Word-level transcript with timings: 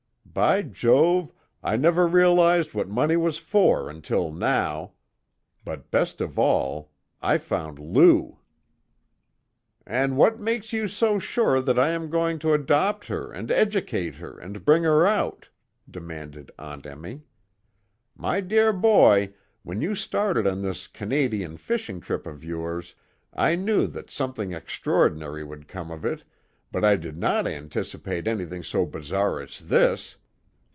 By 0.33 0.61
Jove, 0.61 1.33
I 1.61 1.75
never 1.75 2.07
realized 2.07 2.73
what 2.73 2.87
money 2.87 3.17
was 3.17 3.37
for 3.37 3.89
until 3.89 4.31
now! 4.31 4.93
But 5.65 5.91
best 5.91 6.21
of 6.21 6.39
all, 6.39 6.93
I 7.21 7.37
found 7.37 7.77
Lou!" 7.77 8.39
"And 9.85 10.15
what 10.15 10.39
makes 10.39 10.71
you 10.71 10.87
so 10.87 11.19
sure 11.19 11.59
that 11.59 11.77
I 11.77 11.89
am 11.89 12.09
going 12.09 12.39
to 12.39 12.53
adopt 12.53 13.07
her 13.07 13.29
and 13.29 13.51
educate 13.51 14.15
her 14.15 14.39
and 14.39 14.63
bring 14.63 14.83
her 14.83 15.05
out?" 15.05 15.49
demanded 15.89 16.49
Aunt 16.57 16.85
Emmy. 16.85 17.23
"My 18.15 18.39
dear 18.39 18.71
boy, 18.71 19.33
when 19.63 19.81
you 19.81 19.95
started 19.95 20.47
on 20.47 20.61
this 20.61 20.87
Canadian 20.87 21.57
fishing 21.57 21.99
trip 21.99 22.25
of 22.25 22.41
yours 22.41 22.95
I 23.33 23.55
knew 23.55 23.85
that 23.87 24.09
something 24.09 24.53
extraordinary 24.53 25.43
would 25.43 25.67
come 25.67 25.91
of 25.91 26.05
it, 26.05 26.23
but 26.71 26.85
I 26.85 26.95
did 26.95 27.17
not 27.17 27.47
anticipate 27.47 28.29
anything 28.29 28.63
so 28.63 28.85
bizarre 28.85 29.41
as 29.41 29.59
this! 29.59 30.15